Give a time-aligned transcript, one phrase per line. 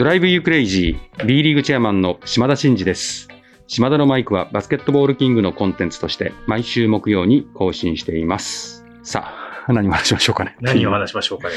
[0.00, 3.28] ドライブユークレイジー B リーグチェアマンの島田真二です。
[3.66, 8.82] 島田のマイクはバスケットボールキングのコンテンツとして毎週木曜に更新しています。
[9.02, 9.34] さ
[9.66, 10.56] あ、何を話しましょうかね。
[10.62, 11.54] 何を話しましょうかね。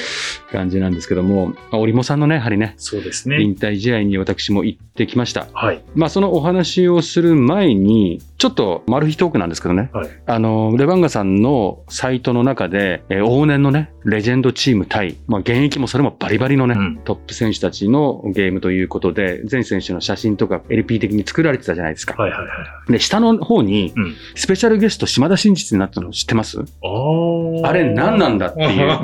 [0.52, 3.42] 感じなんですけども、まあ織茂さんのね、やはりね、そうですね。
[3.42, 5.48] 引退試合に私も行ってきました。
[5.54, 5.82] はい。
[5.96, 10.10] まあ、そのお話をする前に、ちょっとマル秘トークなんですけどね、はい。
[10.26, 22.22] あの、レバンガさんのサイトの中で、えー往年のね、レジェンドチーム対、まあ、現役もそれもバリバリのね、うんトップ選手たちのゲームということで、全選手の写真とか LP 的に作られてたじゃないですか。
[22.22, 22.48] はいはいは
[22.90, 22.92] い。
[22.92, 24.16] で、下の方に、うん。
[24.36, 26.60] スペシャルゲスト島田真実になったの知ってます？
[27.64, 28.98] あれ何なんだっていう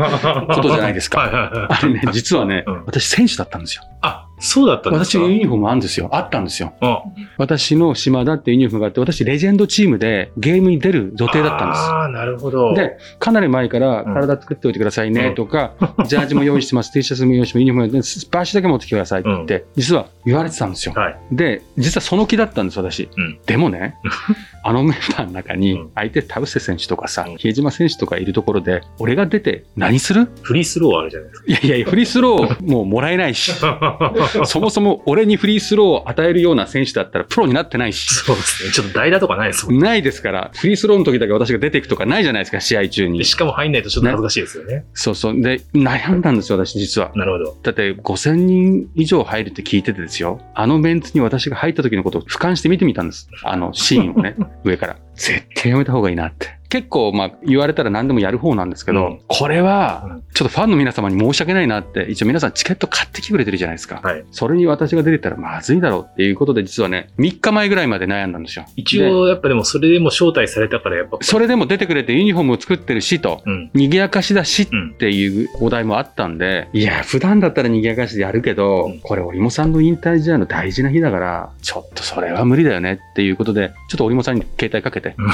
[0.53, 1.67] ことじゃないですか はいはいはい。
[1.69, 3.83] あれね、実はね、うん私選手だったんですよ。
[4.02, 5.23] あ、そうだったんですか？
[5.25, 6.09] 私ユニフォームあるんですよ。
[6.11, 6.73] あったんですよ。
[6.81, 7.03] あ
[7.38, 11.81] 私の島田っていうユニフォームがあって、私レジェンドチームでゲームに出る予定だったんです。
[11.81, 12.73] ああ、なるほど。
[12.73, 15.73] で、かなり前からうん体作っておいてくださいねとか、
[16.05, 20.94] ジャージ も用意してます、T シャツも用意してます、ユニフォームでスパーシだけ持ってきてくださいって、実は言われてたんですよ。
[20.95, 21.17] はい。
[21.31, 23.09] で、実はその気だったんです、私。
[23.16, 23.95] うんでもね、
[24.63, 30.28] あのメンバーの中にうん、相手田臥選手とかさうん、比江島選手とかいるところで、俺が出て何する？
[30.41, 34.13] フリースローあるじゃないですいやいやいや、フリースローもうもらえないし、か。
[34.45, 38.72] そもそも俺にフリースローを与えるような選手だったらプロになってないし、そうですね。
[38.72, 43.23] ちょっと代打とかないですもんないですから、フリースローの時だけ私が出ていくとかないじゃないですか、試合中にで。
[43.23, 44.85] しかも入んないとちょっと恥ずかしいですよね。
[44.94, 45.41] そうそう。
[45.41, 47.11] で、悩んだんですよ、私実は。
[47.16, 47.57] なるほど。
[47.63, 50.39] だって5000人以上入るって聞いててですよ。
[50.55, 53.30] あのメンツに私が入った時のことを俯瞰して見てみたんです。
[53.44, 54.97] あのシーンをね、 上から。
[55.16, 56.58] 絶対やめた方がいいなって。
[56.70, 64.02] 結構、まあ、言われたら何でもやる方なんですけど、うんこれはうん、ちょっとファンの皆様に申し訳ないなって、一応皆さんチケット買ってきてくれてるじゃないですか。
[64.03, 64.23] はい。
[64.31, 68.66] それに私が出てたらまずいだろうっていうことで、実はね、3日前ぐらいまで悩んだんですよ。
[68.66, 71.17] で、一応、やっぱでもそれでも招待されたから、やっぱ。
[71.22, 73.72] それでも出てくれてユニフォームを作ってるしと、うん。
[73.73, 85.29] 賑やかしだしうんっていうお題もあったんで、いや、普段だったら賑やかしでやるけど、うんこれ、織茂さんの引退試合の大事な日だから、ちょっとそれは無理だよねっていうことで、ちょっと織茂さんに携帯かけて、うん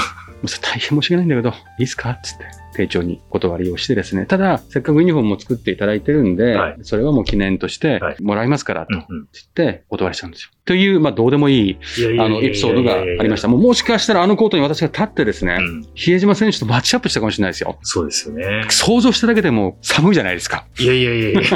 [0.60, 2.10] 大変申し訳ないんだけど、いいっすか？
[2.10, 2.44] っつって、
[2.76, 8.92] 丁重に断りをしてですね、ただ、せっかくユニフォームも作っていただいてるんで、はいそれはもう記念としてもらいますから、と。
[8.92, 10.50] 言って、お断りしたんですよ。
[10.66, 11.78] という、まあ、どうでもいい、
[12.18, 13.48] あの、エピソードがありました。
[13.48, 15.88] もう、もしかしたらあのコートに私が立ってですね、うん。
[15.94, 17.78] 比江島選手とマッチアップしたかもしれないですよ。
[17.82, 18.66] そうですよね。
[18.68, 20.66] 想像しただけでも寒いじゃないですか。
[20.78, 21.40] いやいやいやいや。
[21.40, 21.50] でも、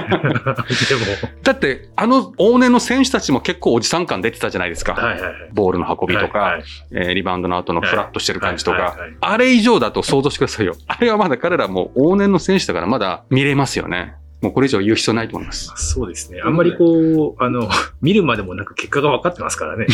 [1.42, 4.94] だって、あの往年の選手たちも結構おじさん感出てたじゃないですか。
[4.94, 5.32] はいはい。
[5.52, 10.74] ボールの運びとか、はいはいえーリバウンドの後のフラッとしてる感じとか、はいはいはいあれ以上だと想像してくださいよ。
[10.86, 14.14] あれはまだ彼らも往年の選手だからまだ見れますよね。
[14.40, 15.70] もうこれ以上言う必要ないと思います。
[15.76, 16.40] そうですね。
[16.42, 17.68] あんまりこう、あの、
[18.00, 19.86] 見るまでもなく結果が分かってますからね。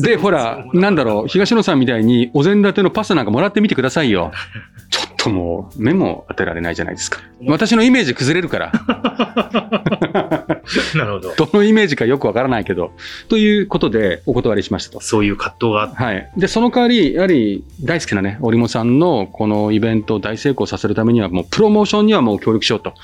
[0.00, 4.30] で、ほら、なんだろう、東野さんみたいにお膳立てのパスなんかもらってみてくださいよ。
[4.90, 7.20] ちょっともう、目も当てられないじゃないですか。
[7.46, 8.72] 私のイメージ崩れるから。
[10.94, 11.34] なるほど。
[11.34, 12.92] どのイメージかよくわからないけど。
[13.28, 15.00] ということで、お断りしましたと。
[15.00, 15.96] そういう葛藤があって。
[15.96, 16.30] はい。
[16.36, 22.94] で、その代わり、やはり大好きなね、織茂さんのこのイベントを大成功させるためには、もうプロモーションにはもう協力しようと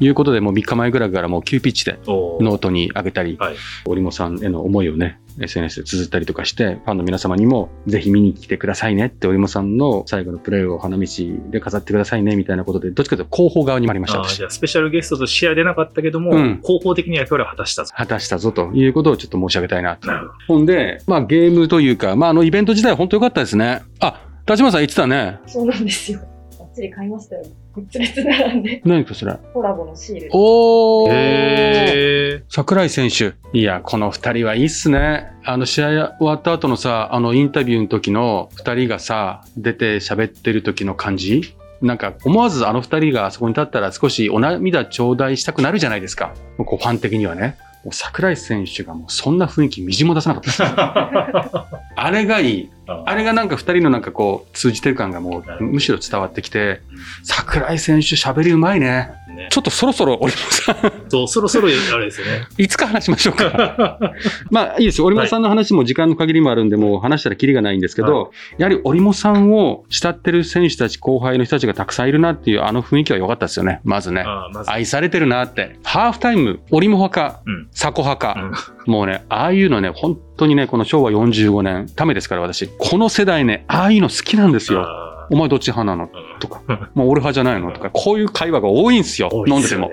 [0.00, 3.54] いうことで、もう3日前ぐらいからもう急ピッチでノートに上げたり、はい。
[3.86, 11.06] 織茂さんへの思いをね、SNS で綴ったりとかして、ファンの皆様にもぜひ見に来てくださいねって、織茂さんの最後のプレーを花道
[11.50, 14.22] で飾ってくださいねみたいなことで、どっちかというと広報側に回りました。
[14.28, 17.92] じゃあ、スペシャルゲストとしては出なかったけども、うん広報的に役割を果たしたと。
[17.92, 20.10] 果たしたぞということをちょっと申し上げたいなと
[20.46, 23.82] ほんで、まあゲームというか、まああのイベント自体は本当良かったですね。
[24.00, 25.38] あ、立花さん言ってたね。
[25.46, 26.20] そうなんですよ。
[26.58, 27.44] バッチリ買いましたよ。
[27.78, 28.82] グッズ列並んで。
[28.84, 29.36] 何かそれ。
[29.52, 30.30] コラボのシール。
[30.32, 31.10] おー。
[31.12, 33.34] へ桜井選手。
[33.52, 35.30] いや、この二人はいいっすね。
[35.44, 41.54] あの試合終わった後のさ、あのインタビューの時の二人がさ、出て喋ってる時の感じ？
[41.80, 46.34] なんか思わずあの二人があそこに立ったら少しお涙頂戴したくなるじゃないですか。
[46.58, 47.56] こうファン的にはね。
[47.84, 50.62] もう桜井選手がもうそんな雰囲気みじんも出さなかったです。
[51.94, 52.70] あれがいい。
[52.88, 56.80] あれがなんか二人のなんかこう通じてる感がもうむしろ伝わってきて、
[57.22, 59.12] 桜井選手喋りうまいね。
[59.38, 62.46] ねちょっとそろそろ織茂さん、 そう、そろそろあれですよね。
[62.58, 63.98] いつか話しましょうか。
[64.50, 65.06] まあいいですよ。
[65.06, 73.80] 織茂さんの話も時間の限りもあるんで、もう話したらキリがないんですけど、やはり織茂さんを慕ってる選手たち、後輩の人たちがたくさんいるなっていうあの雰囲気は良かったですよね。
[73.84, 74.24] まずね。
[74.52, 75.78] まず、愛されてるなって。
[75.84, 77.68] ハーフタイム、織茂派か、うん。
[77.68, 78.40] 佐古派か。
[78.40, 85.07] うんもうね、ああいうのね、本当にね、この昭和45年、ためですから私、この世代ね、ああいうの好きなんですよ。
[85.30, 86.08] あお前どっち派なの？
[86.08, 87.72] ーとか、もう俺派じゃないの？
[87.72, 89.30] とか、こういう会話が多いんですよ。
[89.46, 89.90] 飲んですても。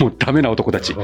[0.00, 0.94] もうダメな男たち。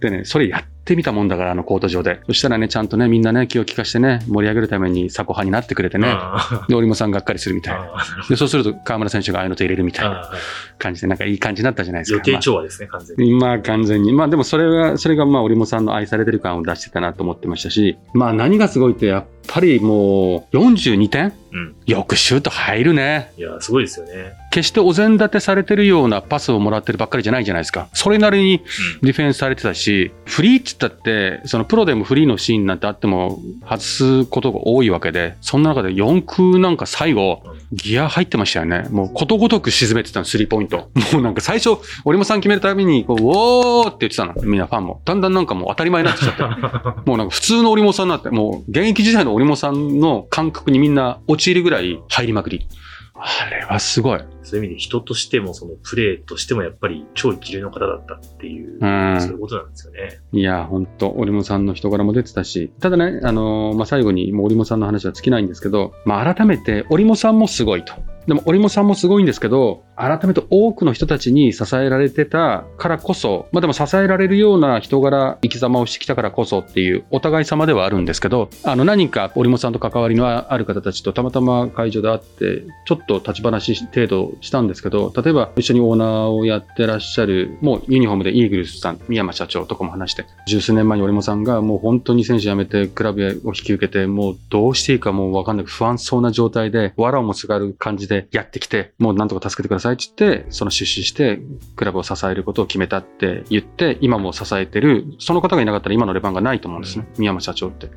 [0.00, 2.20] でね、それやってみたもんだから、あのコート上で。
[2.26, 6.08] そしたらね、ちゃんとね、みんなね、気を利かしてね、盛り上げるためにサコ派になってくれてね。
[6.10, 10.30] あで、折茂さんがっかりするみたいで、そうすると河村選手がああいうのと入れるみたいな
[10.78, 12.16] 感じで、なんかいい感じになったじゃないですか。
[12.18, 13.32] 予定調和ですね、完全に。
[13.34, 14.12] まあ完全に。
[14.12, 21.76] まあでもそれは、それがまあ、織茂さんの愛されてる感を出してたなと思ってましたし、まあ何がすごいって、やっぱりもう42点うん。
[21.86, 23.32] よくシュート入るね。
[23.36, 24.32] いや、すごいですよね。
[24.50, 27.88] 決してお膳立てされてるようなパスをもらってるばっかりじゃないじゃないですか。
[27.92, 28.62] それなりに
[29.02, 37.42] ディフェンスされてたし、フリーって言ったって、そのプロでもフリーのシーンなんてあっても外すことが多いわけで、そんな中で4空なんか最後、
[37.72, 38.86] ギア入ってましたよね。
[38.90, 40.90] もうことごとく沈めてたの、スリーポイント。
[41.12, 45.00] もうなんか最初、俺も3決めるたびに、こう、ウォーって言ってたの、みんなファンも。
[45.04, 46.42] だんだんなんかもう当たり前になってきちゃって。
[47.06, 52.68] もうなんか普通の織茂さんになって、もう現役時代の織茂さんの感覚にみんな陥るぐらい入りまくり。
[53.14, 54.20] あれはすごい。
[54.42, 60.20] そういう意味で人としても、そのプレーとしてもやっぱり超一流の方だったっていう、うんそういうことなんですよね。
[60.32, 67.94] いや、本当織茂さんの人柄も出てたし、ただね、あのーまあ、最後にもう織茂さんの話は尽きないんですけど、まあ、改めて織茂さんもすごいと。
[68.30, 101.40] でも織茂さんもすごいんですけど、改めて多くの人たちに支えられてたからこそ、まあでも支えられるような人柄、生き様をしてきたからこそっていうお互い様ではあるんですけど、あの何か織茂さんと関わりのある方たちとたまたま会場で会って、ちょっと立ち話程度したんですけど、例えば一緒にオーナーをやってらっしゃる、もうユニフォームでイーグルスさん、宮山社長とかも話して、十数年前に織茂さんがもう本当に選手辞めてクラブを引き受けて、もうどうしていいかもうわかんない不安そうな状態で、藁をもすがる感じでやってきて、もうなんとか助けてくださいって言って、その出資して
[101.76, 107.08] クラブを支えることを決めたって言って、今も支えてる、その方がいなかったら今のレバンがないと思うんですね。
[107.18, 107.90] 宮山社長って。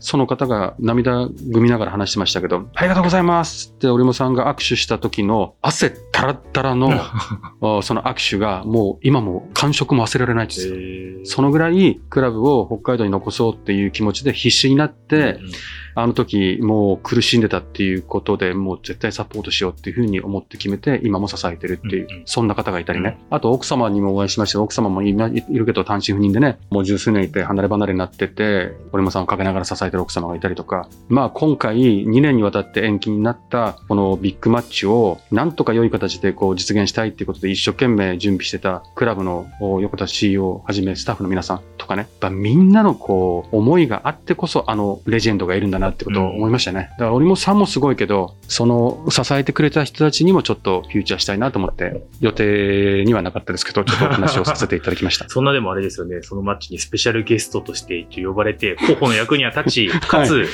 [0.00, 6.90] その方が涙ぐみながら話してましたけど、ありがとうございますって織茂さんが握手した時の汗たらったらの
[7.60, 10.74] あその握手がもう今も感触も忘れられないですよ。
[10.76, 15.50] えーそのぐらいクラブを北海道に残そうっていう気持ちで必死になって、うん
[15.94, 22.22] あの時もう苦しんでたっていうことでもう絶対サポートしようっていうふうに思って決めて今も支えてるっていう、うんうん。
[22.26, 23.18] そんな方がいたりね。
[23.30, 46.88] あと奥様にもお会いしました奥様もいるけど単身赴任でね、もう十数年いて離れ離れになってて、俺もさんをかけながら支えてる奥様がいたりとか、まあ今回2年にわたって延期になったこのビッグマッチをなんとか良い形でこう実現したいっていうことで一生懸命準備してたクラブのお横田 CEO をはじめスタッフの皆さんとかね、やっぱみんなのこう思いがあってこそあのレジェンドがいるんだなってことを思いましたね。
[46.92, 55.28] だから織茂さんもすごいけど、その支えてくれた人たちにもちょっとフューチャーしたいなと思って、予定にはなかったですけど、ちょっとお話をさせていただきました。
[55.30, 60.48] そんなでもあれですよね、そのマッチにスペシャルゲストとして一応呼ばれて、候補の役には立ち、 かつ、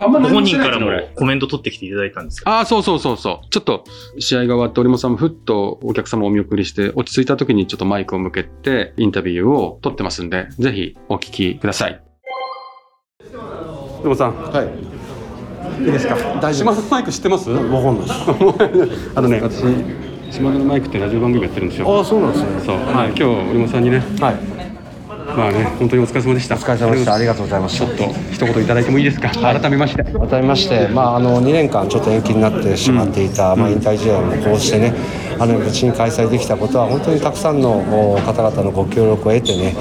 [0.00, 2.42] あんまご本人からもコメント取ってきていただいたんですよ。
[2.46, 3.46] ああ、そうそうそうそう。
[3.50, 3.84] ちょっと
[4.18, 12.11] 試合が終わって、織茂さんもふっとお客様をお見送りして、落ち着いた時にちょっとマイクを向けて、インタビューを取ってますんで、ぜひお聞きください。
[14.02, 15.84] 織茂さん、はい。
[15.84, 16.16] いいですか？
[16.40, 17.50] 大丈夫島田のマイク知ってます？
[17.50, 18.06] わかんない
[18.88, 19.10] です。
[19.14, 19.62] あのね、私、
[20.30, 21.96] 島田のマイクってラジオ番組やってるんですよ。
[21.96, 22.48] ああ、そうなんですね。
[22.66, 24.36] そう、はい、今日、織茂さんにね、はい。
[25.36, 26.54] まあね、本当にお疲れ様でした。
[26.56, 27.14] おお疲れ様でした。
[27.14, 27.86] ありがとうございました。
[27.86, 30.04] ちょっと一言いただいてもいいですか、改めまして。
[30.04, 34.94] 改めまして、まあ、あの2年間ちょっと延期になってしまっていた、まあ、引退試合もこうしてね
[35.38, 37.78] あの無事に開催できたことは本当にたくさんの
[38.14, 39.74] お方々のご協力を得てね、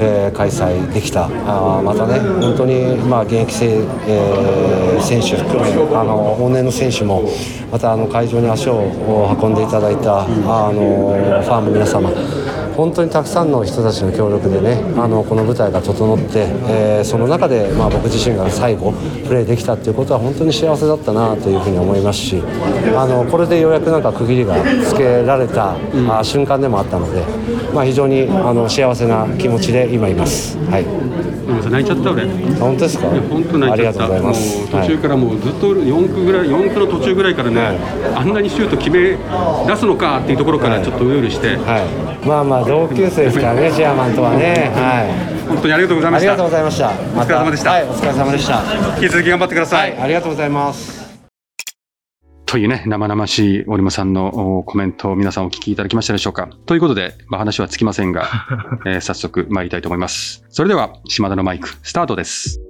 [0.00, 7.22] えー開催できたあーまたね本当に、まあ、現役せ、えー選手含めあの往年の選手も
[7.70, 10.26] またあの会場に足をお運んでいただいたあ
[10.72, 12.10] のファンの皆様
[12.76, 18.92] 本当にたくさんの人たちの協力でねあのこの舞台が整って、えーその中で、まあ、僕自身が最後
[19.26, 22.42] プレーできたっていうことは本当に幸せだったなというふうに思いますし
[22.96, 25.76] あのこれでようやくなんか区切りがつけられた、
[26.08, 27.22] あ瞬間でもあったので、
[27.72, 30.56] まあ、非常にあの幸せな気持ちで今います。
[30.70, 30.86] はい、
[31.70, 32.22] 泣いちゃった俺。
[32.24, 32.26] あ
[32.58, 33.06] 本当ですか？
[33.08, 34.08] 本当泣ありがいちゃった。
[34.08, 34.58] とうございます。
[34.58, 37.76] もう途中からもうずっと4区ぐらい、4区の途中ぐらいからね、はい
[38.16, 39.18] あんなにシュート決め
[39.66, 41.82] 出すのかっていうところからちょっとうようよして、はい、は
[42.24, 44.70] い、まあまあ同級生ですからね、チェアマンとはね。
[44.74, 46.32] はい本当にありがとうございました。
[46.32, 46.90] ありがとうございました。
[46.90, 48.96] お疲れ様でしたはい、お疲れ様でした。
[48.96, 49.92] 引き続き頑張ってください。
[49.92, 51.06] はい、ありがとうございます。
[52.46, 56.48] というね、生々しい織間さんのおコメントを皆さんお聞きいただきましたでしょうか。
[56.66, 58.28] ということで、まあ、話はつきませんが、
[58.86, 60.44] えー早速参りたいと思います。
[60.48, 62.60] それでは、島田のマイク、スタートです。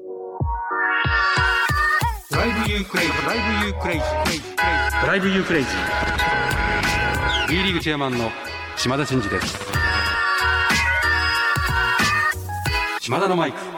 [2.30, 7.48] Drive you crazy、drive you crazy、drive you crazy。
[7.48, 8.30] B リーグチェアマンの
[8.76, 9.85] 島田真二です。
[13.06, 13.75] 島田のマイク。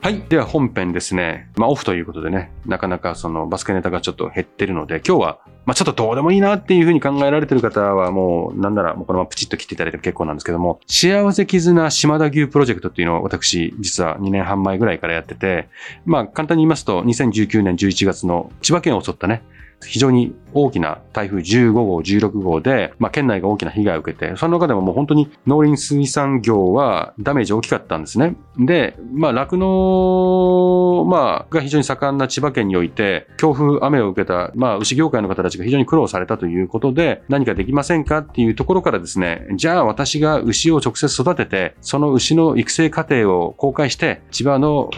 [0.00, 0.22] はい。
[0.28, 1.50] では本編ですね。
[1.56, 15.68] まあオフということでね、なかなかそのバスケネタがちょっと減ってるので、今日は、まあちょっとどうでもいいなっていうふうに考えられてる方はもう、なんならもうこのままプチッと切っていただいても結構なんですけども、幸せ絆島田牛プロジェクトっていうのを私、実は2年半前ぐらいからやってて、
[16.06, 19.42] まあ簡単に言いますと、2019年11月の千葉県を襲ったね、
[19.84, 28.36] 非常に大きな台風15号、16号で、まあ、県内が大きな被害を受けて、その中でももう本当に農林水産業はダメージ大きかったんですね。
[28.58, 44.88] で、まあ、酪農、まあ、が非常に盛んな千葉県において、強風、雨を受けた、まあ、牛業界の方たちが非常に苦労されたということで、何かできませんかっていうところからですね、じゃあ私が牛を直接育てて、その牛の育成過程を公開して、千葉の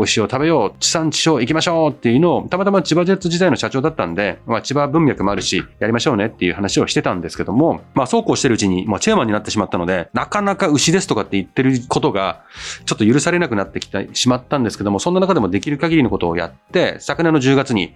[0.00, 12.44] 牛を食べよう、地産地消行きましょうっていうのを、たまたま千葉ジェッツ時代の社長だったんで、まあ、千葉文脈もあるし、やりましょうねっていう話をしてたんですけども、まあ、そうこうしてるうちに、まあ、チェアマンになってしまったので、なかなか牛ですとかって言ってることが、
[12.84, 17.94] ちょっと許されなくなってきてしまったんですけども、そんな中でもできる限りのことをやって、昨年の10月に、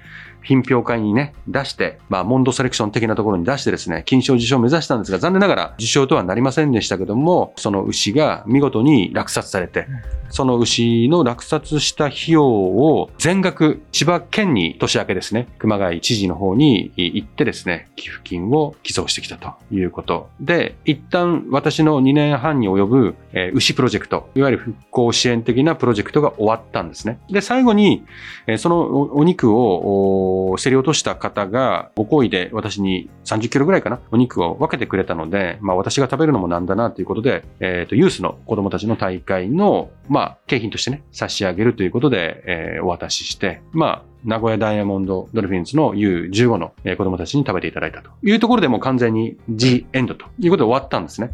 [0.49, 9.87] 品評会にね、出して、まあ、モンドセレクション的なところに出してですね、金賞受賞を目指したんですが、残念ながら受賞とはなりませんでしたけども、その牛が見事に落札されて、
[10.31, 27.19] その牛の落札した費用を全額、千葉県に年明けですね、熊谷知事の方に行ってですね、寄付金を寄贈してきたということで、一旦私の2年半に及ぶ、えー、牛プロジェクト、いわゆる復興支援的なプロジェクトが終わったんですね。
[27.31, 28.05] で、最後に、
[28.47, 28.79] えー、その
[29.15, 51.31] お肉を競り落とした方がご好意で私に30キロぐらいかな、お肉を分けてくれたので、まあ私が食べるのもなんだなということで、えっ、ー、と、ユースの子供たちの大会の、まあ、景品としてね、差し上げるということで、えー、お渡しして、まあ、名古屋ダイヤモンドドルフィンズの U15 の子供たちに食べていただいたというところでもう完全に G エンドということで終わったんですね。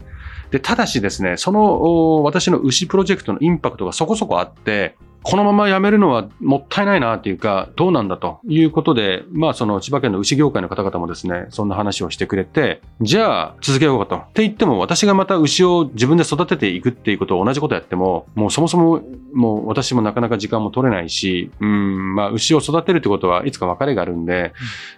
[0.50, 14.16] で、ただしですね、その私の牛プロジェクトのインパクトがそこそこあって、このままやめるのはもったいないなっていうか、どうなんだということで、まあその千葉県の牛業界の方々もですね、そんな話をしてくれて、じゃあ続けようかと。
[14.16, 19.00] って言っても私がまた牛を自分で育てていくっていうことを同じことやっても、もうそもそも
[19.32, 24.52] もう私もなかなか時間も取れないし、うん、まあ牛を育てるってことはいつか別れがあるんで、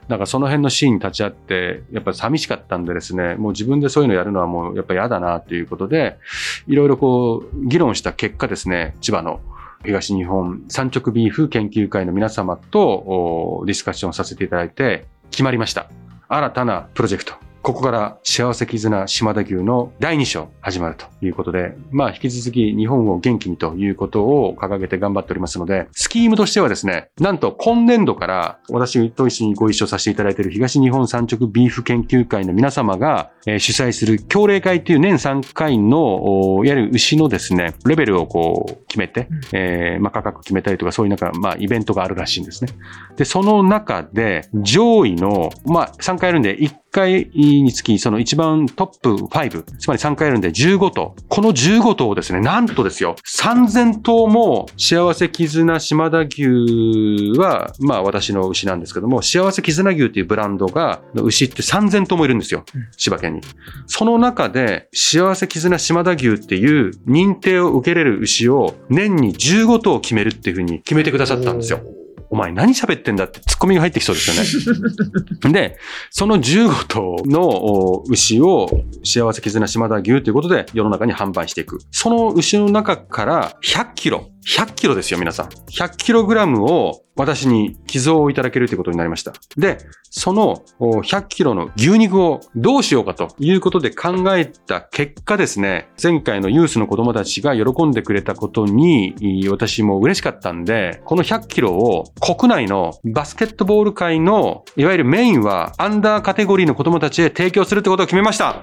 [0.09, 6.19] なんかその辺のシーンに立ち会って、やっぱり寂しかったんでですね、もう自分でそういうのやるのはもうやっぱ嫌だなということで、
[6.67, 9.39] いろいろこう議論した結果ですね、千葉の
[9.85, 15.89] 東日本産直ビーフ研究会の皆様とディスカッションさせていただいて決まりました。
[16.29, 17.46] 新たなプロジェクト。
[17.67, 42.71] ここから幸せ絆島田牛の第2章始まるということで、まあ引き続き日本を元気にということを掲げて頑張っておりますので、スキームとしてはですね、なんと今年度から私と一緒にご一緒させていただいている東日本産直ビーフ研究会の皆様が主催する協例会という年3回の、いわゆる牛のですね、レベルをこう決めて、えー、まあ価格決めたりとかそういうなんか、まあイベントがあるらしいんですね。
[43.17, 51.15] で、その中で上位の、まあ3回あるんで1回につき、その一番トップ5、つまり3回あるんで15頭。
[51.29, 62.65] この15頭をですね、なんとですよ、3000頭も幸せ絆島田牛は、まあ私の牛なんですけども、幸せ絆牛っていうブランドが、牛って3000頭もいるんですよ。
[62.97, 63.41] 千葉県に。
[63.87, 71.81] その中で、幸せ絆島田牛っていう認定を受けれる牛を年に15頭決めるっていうふうに決めてくださったんですよ。
[72.31, 75.53] お前何喋ってんだってツッコミが入ってきそうですよね。
[75.53, 75.79] で、
[76.11, 78.69] その15頭の牛を
[79.05, 81.79] 幸せ絆島田牛ということで世の中に販売していく。
[81.91, 85.47] その牛の中から100キロ、100キロですよ、皆さん。
[85.49, 89.33] 100キログラムを私に寄贈をいただけるということになりました。
[89.57, 89.79] で、
[90.11, 99.15] その100キロの牛肉をどうしようかということで考えた結果ですね、前回のユースの子供たちが喜んでくれたことに
[99.51, 108.63] 私も嬉しかったんで、この100キロを国内のバスケットボール界のいわゆるメインはアンダーカテゴリーの子供たちへ提供するってことを決めました。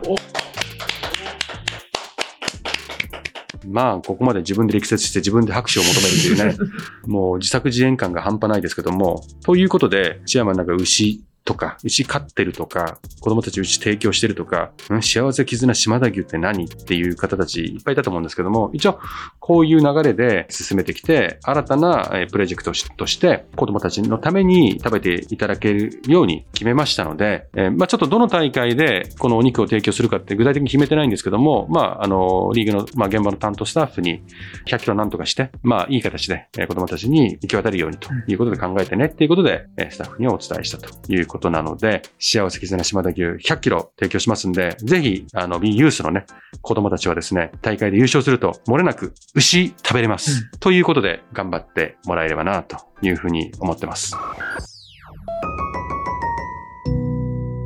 [3.68, 6.74] まあ、ここまで自分で力説して自分で拍手を求めるというね、
[7.08, 19.00] もう自作自演感が半端ないですけども、ということで、チアマンなんか牛とか、牛飼ってるとか、子供たち牛提供してるとか、うん、幸せ絆島田牛って何っていう方たちいっぱいいたと思うんですけども、一応、
[19.40, 34.24] こういう流れで進めてきて、新たなプロジェクトとして子供たちのために食べていただけるように決めましたので、えー、まあちょっとどの大会でこのお肉を提供するかって具体的に決めてないんですけども、まああの、リーグの、まあ、現場の担当スタッフに
[34.68, 46.26] 100キロなんとかして、まあいい形で子供たちに行き渡るようにということで考えてねっていうことで、スタッフにお伝えしたということなので、幸せ絆島田牛100キロ提供しますんで、ぜひ、あの、B ユースのね、
[46.62, 50.48] 子供たちはですね、大会で優勝すると、漏れなく牛食べれます。
[50.54, 54.16] うということで、頑張ってもらえればな、というふうに思ってます。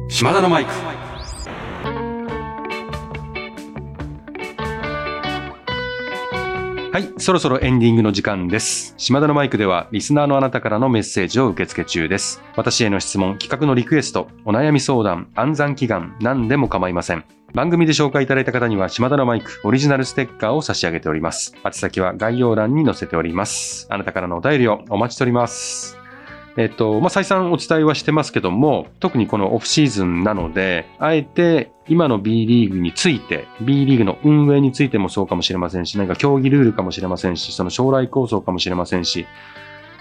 [0.08, 1.07] 島田のマイク。
[6.98, 8.96] はい、そろそろエンディングの時間です。
[8.98, 12.42] 島田のマイクでは、リスナーのあなたからのメッセージを受け付け中です。
[12.56, 17.24] 私への質問、企画のリクエスト、お悩み相談、暗算祈願、何でも構いません。
[17.54, 21.54] 番組で紹介いただいた方には、島田のマイク、オリジナルステッカーを差し上げております。
[21.64, 23.86] 宛先は概要欄に載せております。
[23.92, 25.97] あなたからのお便りをお待ちしております。
[26.58, 39.28] えっと、まあ、再三お伝えはしてますけども、特にこのオフシーズンなので、あえて今の B リーグについて、B リーグの運営についてもそうかもしれませんし、何か競技ルールかもしれませんし、その将来構想かもしれませんし、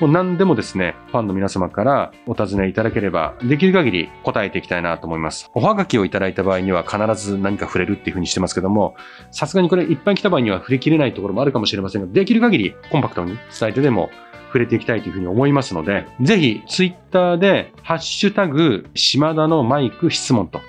[0.01, 5.51] もう何でもですね、ファンの皆様からお尋ねいただければ、できる限り答えていきたいなと思います。
[5.55, 8.95] おはがきをいただいた場合には必ず何か触れるっていうふうにしてますけども、
[9.31, 14.11] さすがにこれいっぱい来た場合には触れきれないところもあるかもしれませんが、できる限りコンパクトに伝えてでも
[14.57, 20.61] 触れていきたいというふうに思いますので、ぜひツイッターでハッシュタグ島田のマイク質問と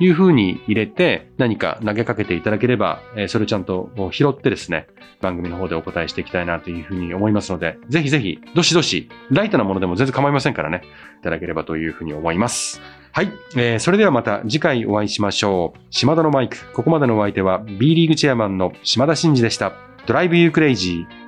[0.00, 4.88] いうふうに入れて何か投げかけていただければ、それをちゃんと拾ってですね、
[5.20, 10.82] 番組の方でお答えしていきたいなというふうに思いますので、ぜひぜひ、どしどし、ライトなものでも全然構いませんからね、
[11.20, 12.82] いただければというふうに思います。
[13.12, 13.32] はい。
[13.56, 15.80] えーそれではまた次回お会いしましょう。
[15.90, 16.58] 島田のマイク。
[16.72, 19.72] ここまでのお相手は B リーグチェアマンの島田真二でした。
[20.06, 21.25] ドライブユークレイジー。